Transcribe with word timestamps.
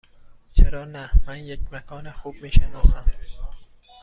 چرا 0.51 0.85
نه؟ 0.85 1.11
من 1.27 1.39
یک 1.39 1.59
مکان 1.71 2.11
خوب 2.11 2.35
می 2.41 2.51
شناسم. 2.51 3.05